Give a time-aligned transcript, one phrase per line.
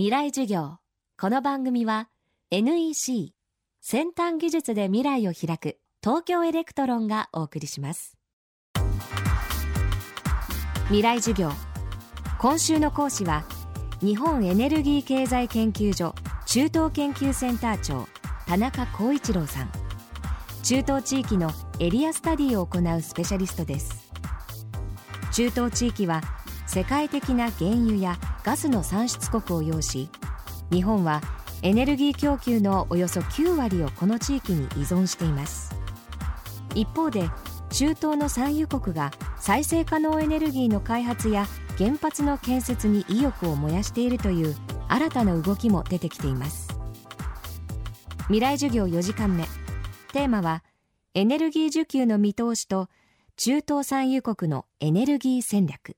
[0.00, 0.78] 未来授業。
[1.20, 2.08] この番組は
[2.50, 3.34] NEC
[3.82, 8.16] 先端技術で未来を開く東京エレクトロンがお送りします。
[10.84, 11.50] 未来授業。
[12.38, 13.44] 今週の講師は
[14.00, 16.14] 日本エネルギー経済研究所
[16.46, 18.08] 中東研究センター長
[18.46, 19.70] 田中浩一郎さん。
[20.62, 24.10] 中東地域のエリアスタディを行うスペシャリストです。
[25.34, 26.22] 中東地域は
[26.66, 30.08] 世界的な原油やガスの産出国を要し
[30.70, 31.20] 日本は
[31.62, 35.74] エネルギー供給のおよそ9割をこの地域に依存しています。
[36.74, 37.28] 一方で
[37.70, 44.56] 中東の産油国が再生可能エネルギーの開発や原発の建設に意欲を燃やしているという
[44.88, 46.68] 新たな動きも出てきています。
[48.24, 49.44] 未来授業4時間目。
[50.12, 50.64] テーマは
[51.14, 52.88] エネルギー需給の見通しと
[53.36, 55.96] 中東産油国のエネルギー戦略。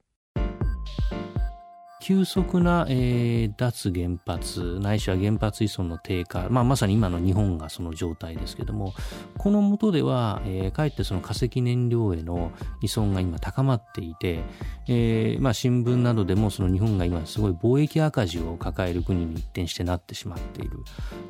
[2.02, 8.93] 急速な、えー、脱原発ないしは原発依存の低下、まあ、まさに今の日本がその状態ですけども
[9.38, 14.41] この下では、えー、かえってその化石燃料への依存が今高まっていて、
[14.88, 20.79] えーまあ、新聞などでもその日本が今すごい貿易赤字を抱える国に一転してなってしまっている。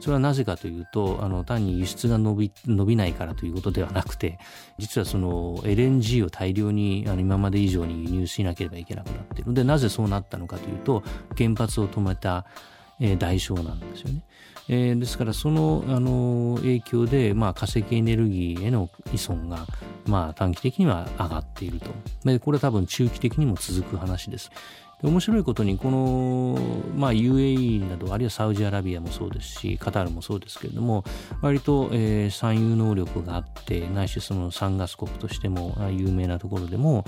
[0.00, 4.38] それはなぜかというとあの単に輸出が伸び伸びないからということではなくて
[4.78, 9.52] 実はその LNG を大量にあの今まで以上に輸入しなければいけなくなっている。
[9.52, 11.02] でなぜそうなったのかというと
[11.36, 12.46] 原発を止めた、
[13.18, 14.22] 代償なんですよね。
[14.68, 19.66] ですからそのあの影響で、まあ、化石エネルギーへの依存が、
[20.06, 21.90] まあ、短期的には上がっていると
[22.24, 24.50] でこれは多分中期的にも続く話です。
[25.02, 26.58] 面白いことにこの、
[26.96, 31.04] まあ、UAE などあるいはサウジアラビアもそうですしカタールもそうですけれども
[31.40, 37.04] 割と、えー、産油能力があってないしその産ガス国としても有名なところでも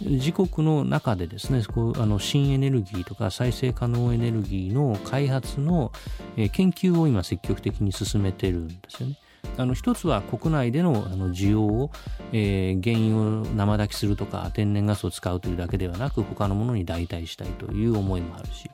[0.00, 5.92] 自国の中でですねこうあの新エネルギーとか再生可能エネルギーの開発の、
[6.36, 9.16] えー、研究を今積極的に進めてるんですよね。
[9.56, 11.90] あの一つは国内でのあの需要を、
[12.32, 18.70] えー、原油を生炊きするとか天然ガスを使うというだけではなく他のものに代替したいという思いもあるし。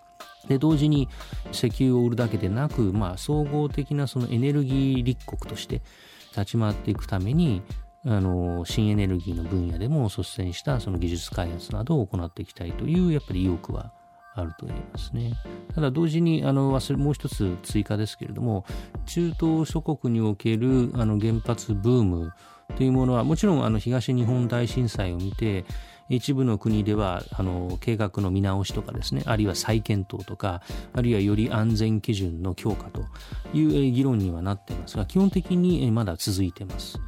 [0.49, 1.09] で同時に
[1.51, 5.83] 石油を売るだけでなく、まあ、総合的なそのエネルギー立国として
[6.31, 7.63] 立ち回っていくために
[8.05, 13.93] あの新エネルギーの分野でも率先したその技術開発などを行っていきたいというやっぱり意欲は
[14.41, 15.33] あると言いますね。
[15.75, 18.65] ただ同時にあの忘れもう一つ追加ですけれども
[19.07, 22.33] 中東諸国におけるあの原発ブーム
[22.77, 25.65] というものはもちろんあの東日本大震災を見て
[26.09, 30.63] 一部の国ではあの計画の見直しとかですねあるいは再検討とか
[30.93, 33.05] あるいはより安全基準の強化と
[33.53, 36.99] いう議論にはなっていますが基本的にまだ続いています。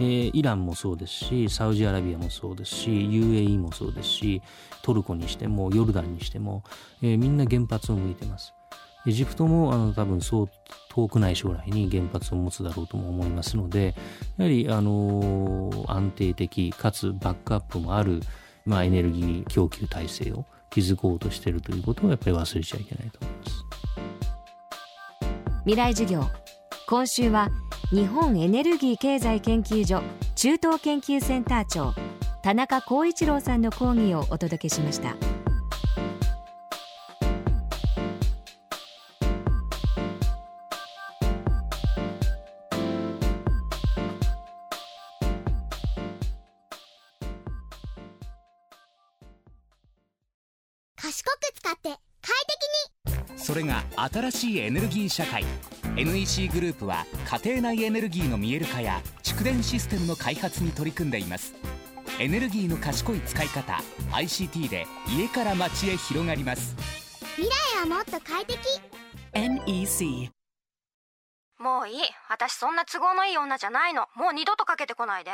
[0.00, 4.42] イランもそうですしサウジアラビアもそうですし UAE もそうですし
[4.82, 6.62] トルコにしてもヨルダンにしても、
[7.02, 8.54] みんな原発を向いてます
[9.06, 10.48] エジプトもあの多分そう
[10.88, 13.94] 遠くない将来に原発を持つだろうとも思いますので
[14.36, 18.20] やはり、あの、安定的かつバックアップもある、
[18.68, 23.64] まあ、エネルギー供給体制を築こうとしているということをやっぱり忘れちゃいけないと思います。
[25.64, 26.22] 未来授業
[26.86, 27.48] 今週は
[27.90, 30.02] 日本エネルギー経済研究所
[30.34, 31.94] 中東研究センター長
[32.42, 35.37] 田中光一郎さんの講義をお届けしました。
[51.00, 52.34] 賢く使って快
[53.06, 53.38] 適に。
[53.38, 55.44] それが新しいエネルギー社会。
[55.96, 57.06] NEC グループは
[57.44, 61.54] 家庭内エネルギーの見える化や蓄電システムの開発に取り組んでいます。
[62.18, 64.86] エネルギーの賢い使い方 ICT で
[65.16, 66.74] 家から街へ広がります。
[67.36, 68.58] 未来はもっと快適。
[69.34, 70.30] NEC
[71.60, 72.02] もういい。
[72.28, 74.08] 私そんな都合のいい女じゃないの。
[74.16, 75.30] もう二度とかけてこないで。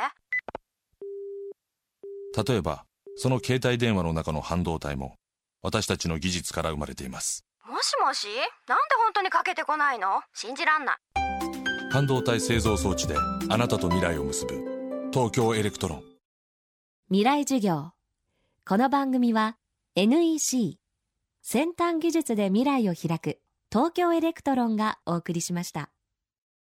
[2.47, 5.15] 例えばその携帯電話の中の半導体も
[5.65, 7.43] 私たちの技術から生まれています。
[7.67, 8.27] もしもし？
[8.67, 10.21] なんで本当にかけてこないの？
[10.31, 10.95] 信じらんない。
[11.91, 13.15] 半導体製造装置で
[13.49, 15.09] あなたと未来を結ぶ。
[15.11, 16.03] 東京エレクトロン。
[17.09, 17.93] 未来授業。
[18.63, 19.57] この番組は
[19.95, 20.77] NEC
[21.41, 23.39] 先端技術で未来を開く
[23.71, 25.89] 東京エレクトロンがお送りしました